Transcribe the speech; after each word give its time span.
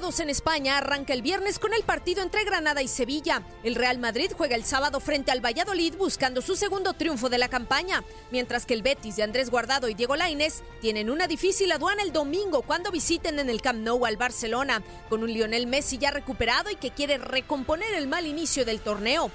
La 0.00 0.06
jornada 0.06 0.16
2 0.16 0.20
en 0.20 0.30
España 0.30 0.78
arranca 0.78 1.12
el 1.12 1.20
viernes 1.20 1.58
con 1.58 1.74
el 1.74 1.82
partido 1.82 2.22
entre 2.22 2.44
Granada 2.44 2.80
y 2.80 2.88
Sevilla. 2.88 3.42
El 3.62 3.74
Real 3.74 3.98
Madrid 3.98 4.32
juega 4.34 4.56
el 4.56 4.64
sábado 4.64 4.98
frente 4.98 5.30
al 5.30 5.44
Valladolid 5.44 5.94
buscando 5.96 6.40
su 6.40 6.56
segundo 6.56 6.94
triunfo 6.94 7.28
de 7.28 7.36
la 7.36 7.48
campaña, 7.48 8.02
mientras 8.30 8.64
que 8.64 8.72
el 8.72 8.80
Betis 8.80 9.16
de 9.16 9.24
Andrés 9.24 9.50
Guardado 9.50 9.90
y 9.90 9.94
Diego 9.94 10.16
Lainez 10.16 10.62
tienen 10.80 11.10
una 11.10 11.26
difícil 11.26 11.70
aduana 11.70 12.02
el 12.02 12.14
domingo 12.14 12.62
cuando 12.62 12.90
visiten 12.90 13.38
en 13.40 13.50
el 13.50 13.60
Camp 13.60 13.80
Nou 13.80 14.06
al 14.06 14.16
Barcelona, 14.16 14.82
con 15.10 15.22
un 15.22 15.34
Lionel 15.34 15.66
Messi 15.66 15.98
ya 15.98 16.10
recuperado 16.10 16.70
y 16.70 16.76
que 16.76 16.92
quiere 16.92 17.18
recomponer 17.18 17.92
el 17.92 18.08
mal 18.08 18.26
inicio 18.26 18.64
del 18.64 18.80
torneo. 18.80 19.30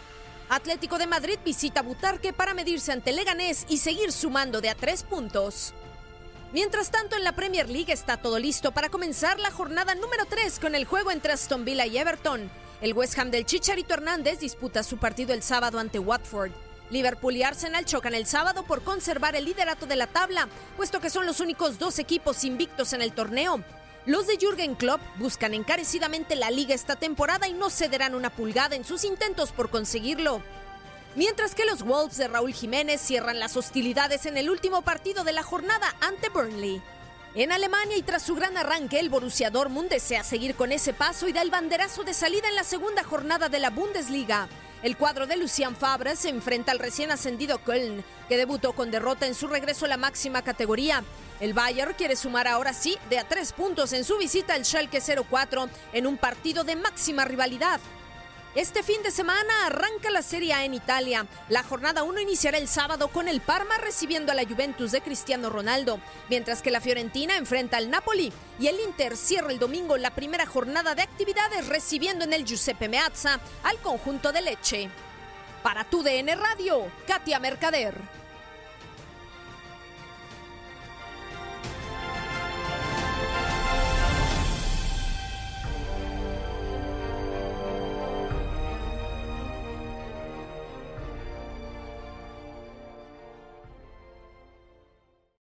Atlético 0.50 0.98
de 0.98 1.06
Madrid 1.06 1.38
visita 1.46 1.84
Butarque 1.84 2.34
para 2.34 2.56
medirse 2.56 2.92
ante 2.92 3.14
Leganés 3.14 3.68
y 3.70 3.78
seguir 3.78 4.12
sumando 4.12 4.62
de 4.62 4.70
a 4.70 4.76
tres 4.76 5.04
puntos. 5.04 5.76
Mientras 6.54 6.90
tanto, 6.90 7.16
en 7.16 7.24
la 7.24 7.34
Premier 7.34 7.70
League 7.70 7.92
está 7.92 8.18
todo 8.18 8.40
listo 8.40 8.72
para 8.72 8.90
comenzar 8.90 9.40
la 9.40 9.52
jornada 9.52 9.96
número 9.96 10.26
3 10.26 10.60
con 10.60 10.76
el 10.76 10.86
juego 10.86 11.12
entre 11.12 11.34
Aston 11.34 11.66
Villa 11.66 11.86
y 11.86 11.98
Everton. 11.98 12.50
El 12.82 12.94
West 12.94 13.18
Ham 13.18 13.32
del 13.32 13.46
Chicharito 13.46 13.94
Hernández 13.94 14.40
disputa 14.40 14.84
su 14.84 14.98
partido 14.98 15.34
el 15.34 15.44
sábado 15.44 15.80
ante 15.80 16.00
Watford. 16.00 16.52
Liverpool 16.92 17.36
y 17.36 17.44
Arsenal 17.44 17.84
chocan 17.86 18.14
el 18.14 18.26
sábado 18.26 18.64
por 18.64 18.84
conservar 18.84 19.36
el 19.36 19.46
liderato 19.46 19.86
de 19.86 19.96
la 19.96 20.08
tabla, 20.08 20.48
puesto 20.78 21.02
que 21.02 21.10
son 21.10 21.26
los 21.26 21.40
únicos 21.40 21.80
dos 21.80 22.00
equipos 22.00 22.44
invictos 22.44 22.94
en 22.94 23.02
el 23.02 23.12
torneo. 23.12 23.62
Los 24.06 24.28
de 24.28 24.38
Jürgen 24.38 24.76
Klopp 24.76 25.02
buscan 25.18 25.56
encarecidamente 25.56 26.36
la 26.36 26.52
liga 26.52 26.76
esta 26.76 26.96
temporada 26.96 27.48
y 27.48 27.54
no 27.54 27.72
cederán 27.72 28.14
una 28.14 28.30
pulgada 28.30 28.76
en 28.76 28.86
sus 28.86 29.04
intentos 29.04 29.52
por 29.52 29.72
conseguirlo 29.72 30.42
mientras 31.16 31.56
que 31.56 31.66
los 31.66 31.84
Wolves 31.84 32.18
de 32.18 32.28
Raúl 32.28 32.54
Jiménez 32.54 33.02
cierran 33.02 33.40
las 33.40 33.58
hostilidades 33.58 34.26
en 34.26 34.38
el 34.38 34.50
último 34.50 34.82
partido 34.82 35.24
de 35.24 35.32
la 35.32 35.44
jornada 35.44 35.96
ante 36.02 36.30
Burnley. 36.30 36.82
En 37.36 37.52
Alemania 37.52 37.98
y 37.98 38.02
tras 38.02 38.24
su 38.24 38.36
gran 38.36 38.56
arranque, 38.56 39.00
el 39.00 39.10
Borussia 39.10 39.50
Dortmund 39.50 39.90
desea 39.90 40.24
seguir 40.24 40.56
con 40.56 40.72
ese 40.72 40.94
paso 40.94 41.28
y 41.28 41.34
da 41.34 41.42
el 41.42 41.52
banderazo 41.52 42.04
de 42.04 42.14
salida 42.14 42.48
en 42.48 42.56
la 42.56 42.64
segunda 42.64 43.04
jornada 43.04 43.50
de 43.50 43.60
la 43.60 43.72
Bundesliga. 43.72 44.48
El 44.84 44.96
cuadro 44.96 45.28
de 45.28 45.36
Lucian 45.36 45.76
Fabre 45.76 46.16
se 46.16 46.30
enfrenta 46.30 46.72
al 46.72 46.80
recién 46.80 47.12
ascendido 47.12 47.58
Köln, 47.58 48.06
que 48.30 48.38
debutó 48.38 48.74
con 48.74 48.92
derrota 48.92 49.26
en 49.26 49.36
su 49.36 49.48
regreso 49.48 49.86
a 49.86 49.90
la 49.90 49.98
máxima 49.98 50.44
categoría. 50.44 51.04
El 51.40 51.54
Bayern 51.54 51.94
quiere 51.96 52.16
sumar 52.16 52.48
ahora 52.48 52.72
sí 52.72 52.98
de 53.10 53.20
a 53.20 53.28
tres 53.28 53.52
puntos 53.52 53.92
en 53.94 54.06
su 54.06 54.18
visita 54.18 54.54
al 54.54 54.64
Schalke 54.64 55.02
04 55.02 55.70
en 55.92 56.08
un 56.08 56.18
partido 56.18 56.64
de 56.64 56.76
máxima 56.76 57.26
rivalidad. 57.26 57.82
Este 58.56 58.84
fin 58.84 59.04
de 59.04 59.12
semana 59.12 59.66
arranca 59.66 60.10
la 60.12 60.22
Serie 60.22 60.54
A 60.54 60.64
en 60.64 60.74
Italia. 60.74 61.28
La 61.50 61.62
jornada 61.62 62.04
1 62.04 62.22
iniciará 62.22 62.58
el 62.58 62.70
sábado 62.70 63.10
con 63.10 63.28
el 63.28 63.42
Parma 63.42 63.78
recibiendo 63.78 64.32
a 64.32 64.36
la 64.36 64.46
Juventus 64.46 64.94
de 64.94 65.02
Cristiano 65.02 65.50
Ronaldo, 65.50 66.00
mientras 66.30 66.62
que 66.62 66.72
la 66.72 66.80
Fiorentina 66.80 67.36
enfrenta 67.36 67.76
al 67.76 67.90
Napoli 67.90 68.32
y 68.58 68.68
el 68.68 68.80
Inter 68.80 69.18
cierra 69.18 69.52
el 69.52 69.60
domingo 69.60 69.98
la 69.98 70.16
primera 70.16 70.46
jornada 70.46 70.96
de 70.96 71.02
actividades 71.02 71.68
recibiendo 71.68 72.24
en 72.24 72.32
el 72.32 72.46
Giuseppe 72.46 72.88
Meazza 72.88 73.42
al 73.64 73.78
conjunto 73.80 74.32
de 74.32 74.42
Leche. 74.42 74.90
Para 75.62 75.84
tu 75.84 76.02
DN 76.02 76.34
Radio, 76.38 76.88
Katia 77.06 77.40
Mercader. 77.40 78.25